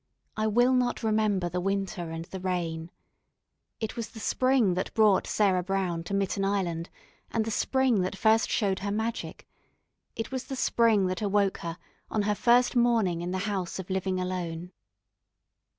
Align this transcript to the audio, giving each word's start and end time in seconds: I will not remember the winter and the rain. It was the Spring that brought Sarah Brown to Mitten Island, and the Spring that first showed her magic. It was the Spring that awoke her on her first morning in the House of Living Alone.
I 0.35 0.47
will 0.47 0.73
not 0.73 1.03
remember 1.03 1.47
the 1.47 1.61
winter 1.61 2.09
and 2.09 2.25
the 2.25 2.39
rain. 2.39 2.89
It 3.79 3.95
was 3.95 4.09
the 4.09 4.19
Spring 4.19 4.73
that 4.73 4.91
brought 4.95 5.27
Sarah 5.27 5.61
Brown 5.61 6.03
to 6.05 6.15
Mitten 6.15 6.43
Island, 6.43 6.89
and 7.29 7.45
the 7.45 7.51
Spring 7.51 8.01
that 8.01 8.15
first 8.15 8.49
showed 8.49 8.79
her 8.79 8.89
magic. 8.91 9.47
It 10.15 10.31
was 10.31 10.45
the 10.45 10.55
Spring 10.55 11.05
that 11.05 11.21
awoke 11.21 11.59
her 11.59 11.77
on 12.09 12.23
her 12.23 12.33
first 12.33 12.75
morning 12.75 13.21
in 13.21 13.29
the 13.29 13.45
House 13.47 13.77
of 13.77 13.91
Living 13.91 14.19
Alone. 14.19 14.71